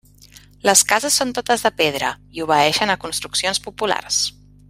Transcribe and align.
Les 0.67 0.79
cases 0.91 1.17
són 1.21 1.33
totes 1.39 1.65
de 1.67 1.71
pedra 1.83 2.09
i 2.39 2.43
obeeixen 2.47 2.95
a 2.95 2.97
construccions 3.05 3.61
populars. 3.69 4.21